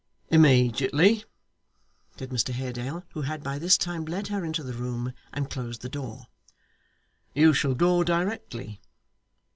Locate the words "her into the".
4.29-4.73